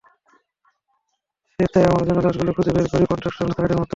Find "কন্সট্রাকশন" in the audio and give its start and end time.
3.09-3.47